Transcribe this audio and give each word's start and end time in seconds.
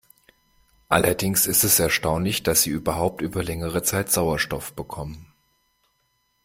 Allerdings 0.89 1.45
ist 1.45 1.63
es 1.63 1.77
erstaunlich, 1.79 2.41
dass 2.41 2.63
sie 2.63 2.71
überhaupt 2.71 3.21
über 3.21 3.43
längere 3.43 3.83
Zeit 3.83 4.09
Sauerstoff 4.11 4.73
bekommen. 4.73 5.27